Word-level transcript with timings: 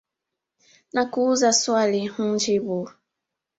Nakuuza 0.93 1.49
swali 1.59 2.01
unjibu. 2.21 2.79